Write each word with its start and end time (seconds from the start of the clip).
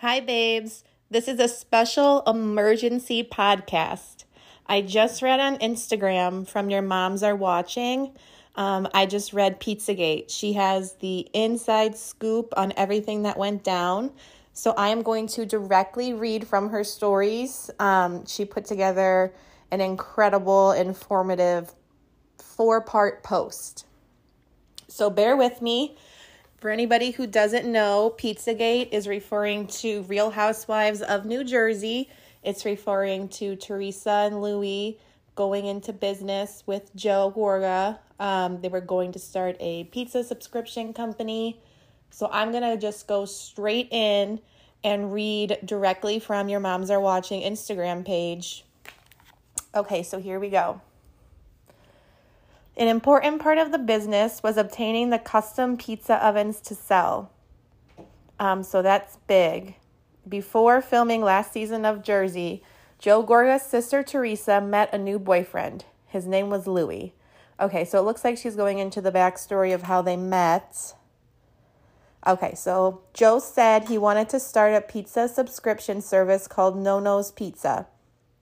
Hi, 0.00 0.20
babes. 0.20 0.82
This 1.10 1.28
is 1.28 1.38
a 1.38 1.46
special 1.46 2.22
emergency 2.26 3.22
podcast. 3.22 4.24
I 4.66 4.80
just 4.80 5.20
read 5.20 5.40
on 5.40 5.58
Instagram 5.58 6.48
from 6.48 6.70
Your 6.70 6.80
Moms 6.80 7.22
Are 7.22 7.36
Watching. 7.36 8.16
Um, 8.56 8.88
I 8.94 9.04
just 9.04 9.34
read 9.34 9.60
Pizzagate. 9.60 10.30
She 10.30 10.54
has 10.54 10.94
the 11.00 11.28
inside 11.34 11.98
scoop 11.98 12.54
on 12.56 12.72
everything 12.78 13.24
that 13.24 13.36
went 13.36 13.62
down. 13.62 14.12
So 14.54 14.70
I 14.70 14.88
am 14.88 15.02
going 15.02 15.26
to 15.26 15.44
directly 15.44 16.14
read 16.14 16.48
from 16.48 16.70
her 16.70 16.82
stories. 16.82 17.70
Um, 17.78 18.24
she 18.24 18.46
put 18.46 18.64
together 18.64 19.34
an 19.70 19.82
incredible, 19.82 20.72
informative 20.72 21.74
four 22.38 22.80
part 22.80 23.22
post. 23.22 23.84
So 24.88 25.10
bear 25.10 25.36
with 25.36 25.60
me. 25.60 25.98
For 26.60 26.68
anybody 26.68 27.12
who 27.12 27.26
doesn't 27.26 27.66
know, 27.66 28.14
Pizzagate 28.18 28.92
is 28.92 29.08
referring 29.08 29.66
to 29.68 30.02
Real 30.02 30.28
Housewives 30.28 31.00
of 31.00 31.24
New 31.24 31.42
Jersey. 31.42 32.10
It's 32.42 32.66
referring 32.66 33.30
to 33.30 33.56
Teresa 33.56 34.10
and 34.10 34.42
Luis 34.42 34.96
going 35.36 35.64
into 35.64 35.94
business 35.94 36.62
with 36.66 36.94
Joe 36.94 37.32
Gorga. 37.34 37.98
Um, 38.18 38.60
they 38.60 38.68
were 38.68 38.82
going 38.82 39.12
to 39.12 39.18
start 39.18 39.56
a 39.58 39.84
pizza 39.84 40.22
subscription 40.22 40.92
company. 40.92 41.58
So 42.10 42.28
I'm 42.30 42.50
going 42.50 42.62
to 42.62 42.76
just 42.76 43.06
go 43.06 43.24
straight 43.24 43.88
in 43.90 44.40
and 44.84 45.14
read 45.14 45.60
directly 45.64 46.18
from 46.18 46.50
your 46.50 46.60
Moms 46.60 46.90
Are 46.90 47.00
Watching 47.00 47.40
Instagram 47.40 48.04
page. 48.04 48.66
Okay, 49.74 50.02
so 50.02 50.20
here 50.20 50.38
we 50.38 50.50
go. 50.50 50.82
An 52.76 52.88
important 52.88 53.42
part 53.42 53.58
of 53.58 53.72
the 53.72 53.78
business 53.78 54.42
was 54.42 54.56
obtaining 54.56 55.10
the 55.10 55.18
custom 55.18 55.76
pizza 55.76 56.24
ovens 56.24 56.60
to 56.62 56.74
sell. 56.74 57.30
Um, 58.38 58.62
so 58.62 58.80
that's 58.80 59.18
big. 59.26 59.76
Before 60.28 60.80
filming 60.80 61.22
last 61.22 61.52
season 61.52 61.84
of 61.84 62.02
Jersey, 62.02 62.62
Joe 62.98 63.22
Gorga's 63.22 63.62
sister 63.62 64.02
Teresa 64.02 64.60
met 64.60 64.92
a 64.94 64.98
new 64.98 65.18
boyfriend. 65.18 65.84
His 66.06 66.26
name 66.26 66.48
was 66.50 66.66
Luis. 66.66 67.12
Okay, 67.60 67.84
so 67.84 67.98
it 67.98 68.04
looks 68.04 68.24
like 68.24 68.38
she's 68.38 68.56
going 68.56 68.78
into 68.78 69.00
the 69.00 69.12
backstory 69.12 69.74
of 69.74 69.82
how 69.82 70.00
they 70.00 70.16
met. 70.16 70.94
Okay, 72.26 72.54
so 72.54 73.02
Joe 73.12 73.38
said 73.38 73.88
he 73.88 73.98
wanted 73.98 74.28
to 74.30 74.40
start 74.40 74.74
a 74.74 74.80
pizza 74.80 75.28
subscription 75.28 76.00
service 76.00 76.46
called 76.46 76.76
Nono's 76.76 77.30
Pizza. 77.32 77.86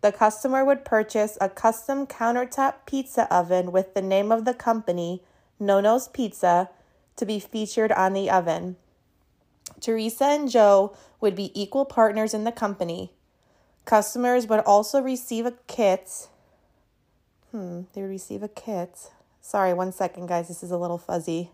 The 0.00 0.12
customer 0.12 0.64
would 0.64 0.84
purchase 0.84 1.36
a 1.40 1.48
custom 1.48 2.06
countertop 2.06 2.86
pizza 2.86 3.32
oven 3.34 3.72
with 3.72 3.94
the 3.94 4.02
name 4.02 4.30
of 4.30 4.44
the 4.44 4.54
company, 4.54 5.22
Nono's 5.58 6.08
Pizza, 6.08 6.70
to 7.16 7.26
be 7.26 7.40
featured 7.40 7.90
on 7.90 8.12
the 8.12 8.30
oven. 8.30 8.76
Teresa 9.80 10.24
and 10.24 10.50
Joe 10.50 10.96
would 11.20 11.34
be 11.34 11.50
equal 11.60 11.84
partners 11.84 12.32
in 12.32 12.44
the 12.44 12.52
company. 12.52 13.12
Customers 13.84 14.46
would 14.46 14.60
also 14.60 15.00
receive 15.00 15.46
a 15.46 15.54
kit. 15.66 16.28
Hmm, 17.50 17.82
they 17.92 18.02
would 18.02 18.10
receive 18.10 18.42
a 18.42 18.48
kit. 18.48 19.10
Sorry, 19.40 19.72
one 19.72 19.92
second, 19.92 20.26
guys, 20.26 20.48
this 20.48 20.62
is 20.62 20.70
a 20.70 20.76
little 20.76 20.98
fuzzy. 20.98 21.50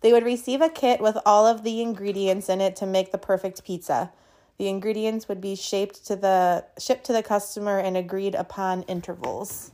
They 0.00 0.12
would 0.12 0.24
receive 0.24 0.60
a 0.60 0.68
kit 0.68 1.00
with 1.00 1.16
all 1.24 1.46
of 1.46 1.64
the 1.64 1.80
ingredients 1.80 2.48
in 2.48 2.60
it 2.60 2.76
to 2.76 2.86
make 2.86 3.12
the 3.12 3.18
perfect 3.18 3.64
pizza. 3.64 4.12
The 4.58 4.68
ingredients 4.68 5.28
would 5.28 5.40
be 5.40 5.56
shaped 5.56 6.06
to 6.06 6.16
the 6.16 6.64
shipped 6.78 7.04
to 7.06 7.12
the 7.12 7.22
customer 7.22 7.78
and 7.78 7.96
agreed 7.96 8.34
upon 8.34 8.82
intervals. 8.82 9.72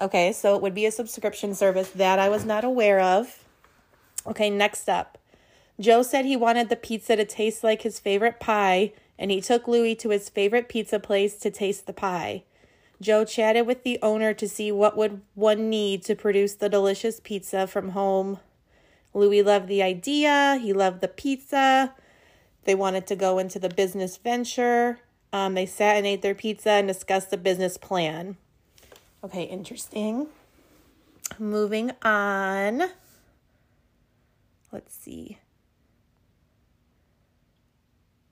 Okay, 0.00 0.32
so 0.32 0.56
it 0.56 0.62
would 0.62 0.74
be 0.74 0.86
a 0.86 0.90
subscription 0.90 1.54
service 1.54 1.90
that 1.90 2.18
I 2.18 2.28
was 2.28 2.44
not 2.44 2.64
aware 2.64 3.00
of. 3.00 3.44
Okay, 4.26 4.50
next 4.50 4.88
up. 4.88 5.18
Joe 5.78 6.02
said 6.02 6.24
he 6.24 6.36
wanted 6.36 6.68
the 6.68 6.76
pizza 6.76 7.16
to 7.16 7.24
taste 7.24 7.64
like 7.64 7.82
his 7.82 7.98
favorite 7.98 8.40
pie, 8.40 8.92
and 9.18 9.30
he 9.30 9.40
took 9.40 9.66
Luis 9.66 9.98
to 9.98 10.10
his 10.10 10.28
favorite 10.28 10.68
pizza 10.68 10.98
place 10.98 11.36
to 11.38 11.50
taste 11.50 11.86
the 11.86 11.92
pie. 11.92 12.44
Joe 13.00 13.24
chatted 13.24 13.66
with 13.66 13.82
the 13.82 13.98
owner 14.02 14.34
to 14.34 14.46
see 14.46 14.70
what 14.70 14.96
would 14.96 15.22
one 15.34 15.70
need 15.70 16.04
to 16.04 16.14
produce 16.14 16.54
the 16.54 16.68
delicious 16.68 17.18
pizza 17.18 17.66
from 17.66 17.90
home. 17.90 18.38
Luis 19.14 19.44
loved 19.44 19.68
the 19.68 19.82
idea, 19.82 20.58
he 20.60 20.72
loved 20.72 21.00
the 21.00 21.08
pizza. 21.08 21.94
They 22.64 22.74
wanted 22.74 23.06
to 23.08 23.16
go 23.16 23.38
into 23.38 23.58
the 23.58 23.68
business 23.68 24.16
venture. 24.16 25.00
Um, 25.32 25.54
they 25.54 25.66
sat 25.66 25.96
and 25.96 26.06
ate 26.06 26.22
their 26.22 26.34
pizza 26.34 26.70
and 26.70 26.88
discussed 26.88 27.30
the 27.30 27.36
business 27.36 27.76
plan. 27.76 28.36
Okay, 29.22 29.44
interesting. 29.44 30.26
Moving 31.38 31.92
on. 32.02 32.82
Let's 34.72 34.94
see. 34.94 35.38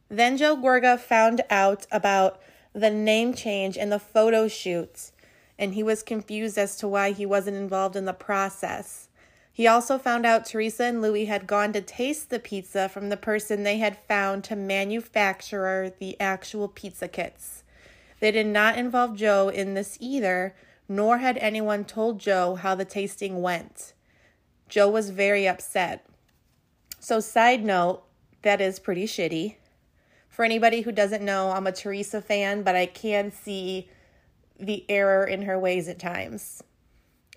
Then 0.09 0.37
Joe 0.37 0.56
Gorga 0.56 0.99
found 0.99 1.43
out 1.50 1.87
about 1.93 2.41
the 2.72 2.91
name 2.91 3.34
change 3.34 3.77
and 3.77 3.93
the 3.93 3.99
photo 3.99 4.49
shoots, 4.49 5.12
and 5.59 5.75
he 5.75 5.83
was 5.83 6.03
confused 6.03 6.56
as 6.56 6.77
to 6.77 6.89
why 6.89 7.12
he 7.12 7.27
wasn't 7.27 7.56
involved 7.56 7.97
in 7.97 8.06
the 8.06 8.12
process. 8.12 9.07
He 9.58 9.66
also 9.66 9.98
found 9.98 10.24
out 10.24 10.46
Teresa 10.46 10.84
and 10.84 11.02
Luis 11.02 11.26
had 11.26 11.48
gone 11.48 11.72
to 11.72 11.80
taste 11.80 12.30
the 12.30 12.38
pizza 12.38 12.88
from 12.88 13.08
the 13.08 13.16
person 13.16 13.64
they 13.64 13.78
had 13.78 13.98
found 14.06 14.44
to 14.44 14.54
manufacture 14.54 15.92
the 15.98 16.14
actual 16.20 16.69
pizza 16.69 17.08
kits. 17.08 17.64
They 18.20 18.30
did 18.30 18.47
not 18.47 18.78
involve 18.78 19.16
Joe 19.16 19.48
in 19.48 19.74
this 19.74 19.98
either, 19.98 20.54
nor 20.88 21.18
had 21.18 21.38
anyone 21.38 21.84
told 21.84 22.20
Joe 22.20 22.54
how 22.54 22.76
the 22.76 22.84
tasting 22.84 23.42
went. 23.42 23.94
Joe 24.68 24.88
was 24.88 25.10
very 25.10 25.48
upset. 25.48 26.06
So, 27.00 27.18
side 27.18 27.64
note, 27.64 28.04
that 28.42 28.60
is 28.60 28.78
pretty 28.78 29.06
shitty. 29.08 29.56
For 30.28 30.44
anybody 30.44 30.82
who 30.82 30.92
doesn't 30.92 31.24
know, 31.24 31.50
I'm 31.50 31.66
a 31.66 31.72
Teresa 31.72 32.22
fan, 32.22 32.62
but 32.62 32.76
I 32.76 32.86
can 32.86 33.32
see 33.32 33.91
the 34.56 34.88
error 34.88 35.24
in 35.24 35.42
her 35.42 35.58
ways 35.58 35.88
at 35.88 35.98
times. 35.98 36.62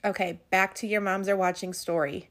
Okay, 0.03 0.39
back 0.50 0.73
to 0.75 0.88
your 0.88 1.01
moms 1.01 1.29
are 1.29 1.38
watching 1.38 1.73
story. 1.73 2.29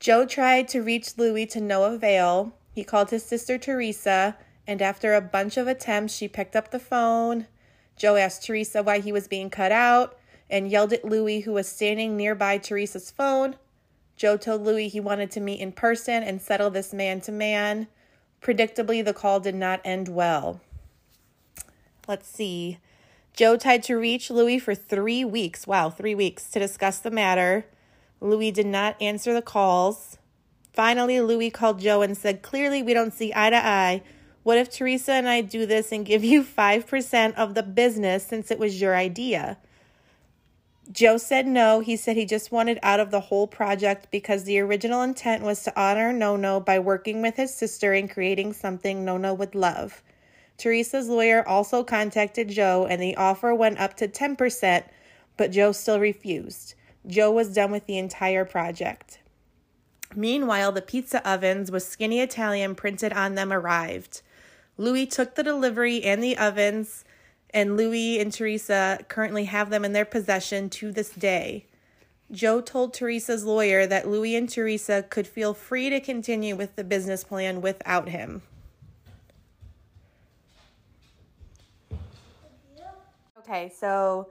Joe 0.00 0.26
tried 0.26 0.68
to 0.68 0.82
reach 0.82 1.18
Luis 1.18 1.52
to 1.52 1.60
no 1.60 1.84
avail. 1.84 2.54
He 2.74 2.84
called 2.84 3.10
his 3.10 3.24
sister 3.24 3.58
Teresa, 3.58 4.36
and 4.66 4.80
after 4.80 5.14
a 5.14 5.20
bunch 5.20 5.56
of 5.56 5.68
attempts, 5.68 6.14
she 6.14 6.28
picked 6.28 6.56
up 6.56 6.70
the 6.70 6.78
phone. 6.78 7.46
Joe 7.96 8.16
asked 8.16 8.44
Teresa 8.44 8.82
why 8.82 9.00
he 9.00 9.12
was 9.12 9.28
being 9.28 9.50
cut 9.50 9.72
out 9.72 10.18
and 10.50 10.70
yelled 10.70 10.92
at 10.92 11.04
Luis, 11.04 11.44
who 11.44 11.52
was 11.52 11.68
standing 11.68 12.16
nearby 12.16 12.58
Teresa's 12.58 13.10
phone. 13.10 13.56
Joe 14.16 14.36
told 14.36 14.62
Luis 14.62 14.92
he 14.92 15.00
wanted 15.00 15.30
to 15.32 15.40
meet 15.40 15.60
in 15.60 15.72
person 15.72 16.22
and 16.22 16.40
settle 16.40 16.70
this 16.70 16.92
man 16.92 17.20
to 17.22 17.32
man. 17.32 17.88
Predictably, 18.40 19.04
the 19.04 19.14
call 19.14 19.40
did 19.40 19.54
not 19.54 19.80
end 19.84 20.08
well. 20.08 20.60
Let's 22.06 22.28
see. 22.28 22.78
Joe 23.34 23.56
tried 23.56 23.82
to 23.84 23.96
reach 23.96 24.30
Luis 24.30 24.62
for 24.62 24.76
three 24.76 25.24
weeks. 25.24 25.66
Wow, 25.66 25.90
three 25.90 26.14
weeks 26.14 26.48
to 26.50 26.60
discuss 26.60 27.00
the 27.00 27.10
matter. 27.10 27.66
Luis 28.20 28.54
did 28.54 28.66
not 28.66 29.00
answer 29.02 29.34
the 29.34 29.42
calls. 29.42 30.18
Finally, 30.72 31.20
Luis 31.20 31.52
called 31.52 31.80
Joe 31.80 32.02
and 32.02 32.16
said, 32.16 32.42
Clearly, 32.42 32.80
we 32.80 32.94
don't 32.94 33.12
see 33.12 33.32
eye 33.34 33.50
to 33.50 33.56
eye. 33.56 34.02
What 34.44 34.58
if 34.58 34.70
Teresa 34.70 35.12
and 35.12 35.28
I 35.28 35.40
do 35.40 35.66
this 35.66 35.90
and 35.90 36.06
give 36.06 36.22
you 36.22 36.44
5% 36.44 37.34
of 37.34 37.54
the 37.54 37.64
business 37.64 38.24
since 38.24 38.52
it 38.52 38.58
was 38.58 38.80
your 38.80 38.94
idea? 38.94 39.58
Joe 40.92 41.16
said 41.16 41.46
no. 41.46 41.80
He 41.80 41.96
said 41.96 42.16
he 42.16 42.26
just 42.26 42.52
wanted 42.52 42.78
out 42.84 43.00
of 43.00 43.10
the 43.10 43.20
whole 43.20 43.48
project 43.48 44.08
because 44.12 44.44
the 44.44 44.60
original 44.60 45.02
intent 45.02 45.42
was 45.42 45.62
to 45.64 45.80
honor 45.80 46.12
Nono 46.12 46.60
by 46.60 46.78
working 46.78 47.20
with 47.20 47.34
his 47.34 47.52
sister 47.52 47.94
and 47.94 48.08
creating 48.08 48.52
something 48.52 49.04
Nono 49.04 49.34
would 49.34 49.56
love. 49.56 50.02
Teresa's 50.56 51.08
lawyer 51.08 51.46
also 51.46 51.82
contacted 51.82 52.48
Joe 52.48 52.86
and 52.88 53.00
the 53.02 53.16
offer 53.16 53.54
went 53.54 53.80
up 53.80 53.94
to 53.96 54.08
10%, 54.08 54.84
but 55.36 55.50
Joe 55.50 55.72
still 55.72 55.98
refused. 55.98 56.74
Joe 57.06 57.30
was 57.30 57.52
done 57.52 57.70
with 57.70 57.86
the 57.86 57.98
entire 57.98 58.44
project. 58.44 59.18
Meanwhile, 60.14 60.72
the 60.72 60.82
pizza 60.82 61.26
ovens 61.28 61.70
with 61.70 61.82
skinny 61.82 62.20
Italian 62.20 62.74
printed 62.74 63.12
on 63.12 63.34
them 63.34 63.52
arrived. 63.52 64.22
Luis 64.76 65.14
took 65.14 65.34
the 65.34 65.42
delivery 65.42 66.02
and 66.02 66.22
the 66.22 66.38
ovens, 66.38 67.04
and 67.50 67.76
Luis 67.76 68.20
and 68.20 68.32
Teresa 68.32 69.00
currently 69.08 69.44
have 69.44 69.70
them 69.70 69.84
in 69.84 69.92
their 69.92 70.04
possession 70.04 70.70
to 70.70 70.92
this 70.92 71.10
day. 71.10 71.66
Joe 72.30 72.60
told 72.60 72.94
Teresa's 72.94 73.44
lawyer 73.44 73.86
that 73.86 74.08
Luis 74.08 74.36
and 74.36 74.48
Teresa 74.48 75.04
could 75.08 75.26
feel 75.26 75.52
free 75.52 75.90
to 75.90 76.00
continue 76.00 76.56
with 76.56 76.74
the 76.74 76.84
business 76.84 77.22
plan 77.22 77.60
without 77.60 78.08
him. 78.08 78.42
Okay, 83.46 83.70
so 83.78 84.30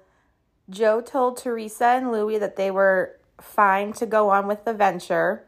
Joe 0.71 1.00
told 1.00 1.38
Teresa 1.38 1.86
and 1.86 2.12
Luis 2.12 2.39
that 2.39 2.56
they 2.56 2.71
were 2.71 3.19
fine 3.39 3.94
to 3.94 4.07
go 4.07 4.31
on 4.31 4.48
with 4.48 4.65
the 4.65 4.74
venture. 4.74 5.44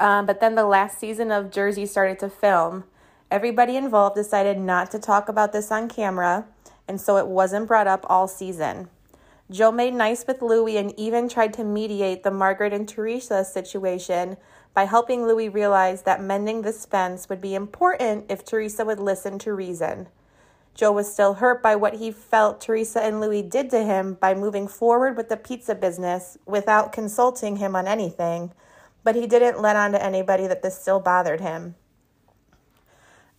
Um, 0.00 0.26
but 0.26 0.40
then 0.40 0.56
the 0.56 0.66
last 0.66 0.98
season 0.98 1.30
of 1.30 1.52
Jersey 1.52 1.86
started 1.86 2.18
to 2.18 2.28
film. 2.28 2.82
Everybody 3.30 3.76
involved 3.76 4.16
decided 4.16 4.58
not 4.58 4.90
to 4.90 4.98
talk 4.98 5.28
about 5.28 5.52
this 5.52 5.70
on 5.70 5.88
camera, 5.88 6.46
and 6.88 7.00
so 7.00 7.16
it 7.16 7.28
wasn't 7.28 7.68
brought 7.68 7.86
up 7.86 8.04
all 8.08 8.26
season. 8.26 8.88
Joe 9.52 9.70
made 9.70 9.94
nice 9.94 10.24
with 10.26 10.42
Luis 10.42 10.76
and 10.76 10.92
even 10.98 11.28
tried 11.28 11.52
to 11.54 11.64
mediate 11.64 12.24
the 12.24 12.32
Margaret 12.32 12.72
and 12.72 12.88
Teresa 12.88 13.44
situation, 13.44 14.36
by 14.74 14.86
helping 14.86 15.26
Luis 15.26 15.52
realize 15.52 16.02
that 16.02 16.22
mending 16.22 16.62
this 16.62 16.86
fence 16.86 17.28
would 17.28 17.40
be 17.40 17.54
important 17.54 18.26
if 18.28 18.44
Teresa 18.44 18.84
would 18.84 18.98
listen 18.98 19.38
to 19.40 19.52
reason. 19.52 20.08
Joe 20.74 20.92
was 20.92 21.12
still 21.12 21.34
hurt 21.34 21.62
by 21.62 21.76
what 21.76 21.94
he 21.94 22.10
felt 22.10 22.60
Teresa 22.60 23.02
and 23.02 23.20
Luis 23.20 23.44
did 23.44 23.70
to 23.70 23.82
him 23.82 24.14
by 24.14 24.34
moving 24.34 24.66
forward 24.66 25.16
with 25.16 25.28
the 25.28 25.36
pizza 25.36 25.74
business 25.74 26.38
without 26.46 26.92
consulting 26.92 27.56
him 27.56 27.76
on 27.76 27.86
anything, 27.86 28.52
but 29.04 29.14
he 29.14 29.26
didn't 29.26 29.60
let 29.60 29.76
on 29.76 29.92
to 29.92 30.02
anybody 30.02 30.46
that 30.46 30.62
this 30.62 30.80
still 30.80 31.00
bothered 31.00 31.40
him. 31.40 31.74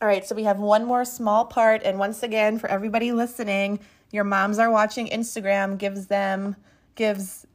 All 0.01 0.07
right, 0.07 0.25
so 0.25 0.35
we 0.35 0.43
have 0.43 0.57
one 0.57 0.85
more 0.85 1.05
small 1.05 1.45
part, 1.45 1.83
and 1.83 1.99
once 1.99 2.23
again, 2.23 2.57
for 2.57 2.69
everybody 2.69 3.11
listening, 3.11 3.79
your 4.11 4.23
moms 4.23 4.59
are 4.59 4.71
watching 4.71 5.07
Instagram 5.07 5.77
gives 5.77 6.07
them 6.07 6.55
gives 6.95 7.47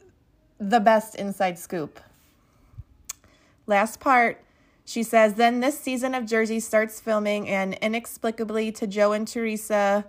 the 0.59 0.81
best 0.81 1.17
inside 1.17 1.59
scoop. 1.59 2.01
Last 3.67 4.01
part, 4.01 4.43
she 4.87 5.03
says, 5.03 5.35
then 5.35 5.59
this 5.59 5.79
season 5.79 6.15
of 6.15 6.25
Jersey 6.25 6.61
starts 6.61 7.01
filming, 7.01 7.49
and 7.49 7.75
inexplicably 7.83 8.71
to 8.73 8.87
Joe 8.87 9.13
and 9.13 9.27
Teresa, 9.27 10.07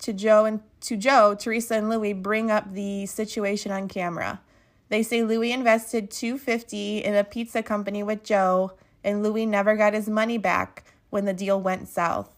to 0.00 0.12
Joe 0.12 0.44
and 0.44 0.60
to 0.80 0.96
Joe, 0.96 1.36
Teresa 1.38 1.76
and 1.76 1.88
Luis 1.88 2.14
bring 2.14 2.50
up 2.50 2.74
the 2.74 3.06
situation 3.06 3.70
on 3.70 3.86
camera. 3.86 4.40
They 4.88 5.04
say 5.04 5.22
Luis 5.22 5.54
invested 5.54 6.10
250 6.10 6.98
in 6.98 7.14
a 7.14 7.22
pizza 7.22 7.62
company 7.62 8.02
with 8.02 8.24
Joe, 8.24 8.72
and 9.04 9.22
Luis 9.22 9.46
never 9.46 9.76
got 9.76 9.94
his 9.94 10.08
money 10.08 10.38
back 10.38 10.82
when 11.10 11.24
the 11.24 11.32
deal 11.32 11.60
went 11.60 11.86
south. 11.86 12.32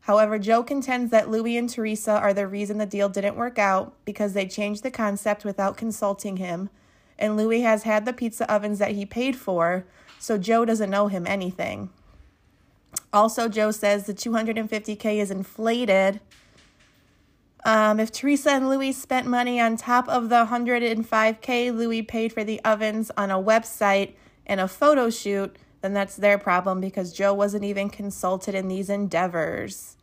However, 0.00 0.38
Joe 0.38 0.62
contends 0.62 1.10
that 1.10 1.30
Luis 1.30 1.58
and 1.58 1.68
Teresa 1.68 2.12
are 2.12 2.32
the 2.32 2.46
reason 2.46 2.78
the 2.78 2.86
deal 2.86 3.10
didn't 3.10 3.36
work 3.36 3.58
out 3.58 3.94
because 4.06 4.32
they 4.32 4.46
changed 4.46 4.82
the 4.82 4.90
concept 4.90 5.44
without 5.44 5.76
consulting 5.76 6.38
him, 6.38 6.70
and 7.18 7.36
Luis 7.36 7.62
has 7.62 7.82
had 7.82 8.06
the 8.06 8.14
pizza 8.14 8.50
ovens 8.50 8.78
that 8.78 8.92
he 8.92 9.04
paid 9.04 9.36
for, 9.36 9.84
so 10.24 10.38
Joe 10.38 10.64
doesn't 10.64 10.88
know 10.88 11.08
him 11.08 11.26
anything. 11.26 11.90
Also, 13.12 13.46
Joe 13.46 13.70
says 13.70 14.06
the 14.06 14.14
250K 14.14 15.18
is 15.18 15.30
inflated. 15.30 16.18
Um, 17.62 18.00
if 18.00 18.10
Teresa 18.10 18.52
and 18.52 18.70
Luis 18.70 18.96
spent 18.96 19.26
money 19.26 19.60
on 19.60 19.76
top 19.76 20.08
of 20.08 20.30
the 20.30 20.46
105K 20.46 21.76
Luis 21.76 22.06
paid 22.08 22.32
for 22.32 22.42
the 22.42 22.58
ovens 22.64 23.10
on 23.18 23.30
a 23.30 23.34
website 23.34 24.14
and 24.46 24.60
a 24.60 24.68
photo 24.68 25.10
shoot, 25.10 25.56
then 25.82 25.92
that's 25.92 26.16
their 26.16 26.38
problem 26.38 26.80
because 26.80 27.12
Joe 27.12 27.34
wasn't 27.34 27.64
even 27.64 27.90
consulted 27.90 28.54
in 28.54 28.68
these 28.68 28.88
endeavors. 28.88 29.98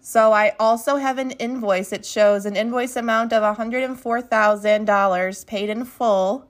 So 0.00 0.32
I 0.32 0.54
also 0.60 0.98
have 0.98 1.18
an 1.18 1.32
invoice. 1.32 1.92
It 1.92 2.06
shows 2.06 2.46
an 2.46 2.54
invoice 2.54 2.94
amount 2.94 3.32
of 3.32 3.42
$104,000 3.56 5.46
paid 5.46 5.70
in 5.70 5.84
full, 5.84 6.48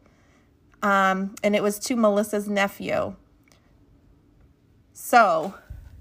um, 0.84 1.34
and 1.42 1.56
it 1.56 1.62
was 1.62 1.78
to 1.78 1.96
Melissa's 1.96 2.46
nephew. 2.46 3.16
So 4.92 5.54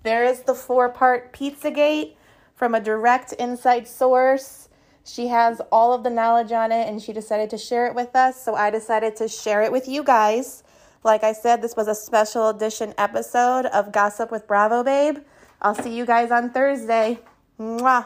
there 0.04 0.26
is 0.26 0.42
the 0.42 0.54
four 0.54 0.90
part 0.90 1.32
Pizzagate 1.32 2.16
from 2.54 2.76
a 2.76 2.82
direct 2.82 3.32
inside 3.34 3.88
source. 3.88 4.68
She 5.06 5.28
has 5.28 5.62
all 5.72 5.94
of 5.94 6.04
the 6.04 6.10
knowledge 6.10 6.52
on 6.52 6.74
it 6.74 6.88
and 6.88 7.02
she 7.02 7.14
decided 7.14 7.50
to 7.52 7.58
share 7.58 7.88
it 7.88 7.96
with 7.96 8.14
us. 8.14 8.44
So 8.44 8.56
I 8.56 8.70
decided 8.70 9.16
to 9.18 9.30
share 9.30 9.64
it 9.64 9.72
with 9.72 9.88
you 9.88 10.04
guys. 10.04 10.64
Like 11.04 11.24
I 11.24 11.32
said, 11.32 11.62
this 11.62 11.78
was 11.78 11.88
a 11.88 11.96
special 11.96 12.50
edition 12.50 12.94
episode 12.98 13.66
of 13.68 13.94
Gossip 13.94 14.32
with 14.32 14.48
Bravo 14.48 14.84
Babe. 14.84 15.20
I'll 15.62 15.76
see 15.76 15.96
you 15.96 16.06
guys 16.06 16.30
on 16.30 16.50
Thursday. 16.50 17.20
Mwah. 17.58 18.06